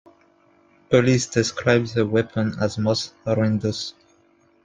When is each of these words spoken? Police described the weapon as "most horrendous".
Police 0.89 1.27
described 1.27 1.93
the 1.93 2.07
weapon 2.07 2.55
as 2.59 2.79
"most 2.79 3.13
horrendous". 3.23 3.93